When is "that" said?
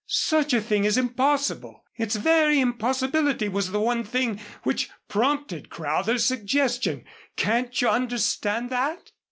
8.71-9.11